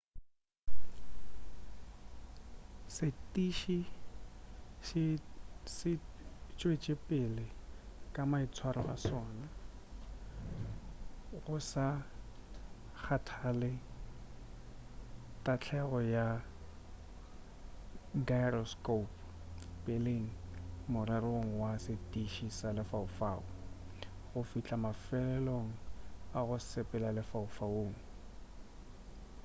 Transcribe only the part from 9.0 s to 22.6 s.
sona go sa kgathale tahlegelo ya gyroscopo peleng morerong wa setiši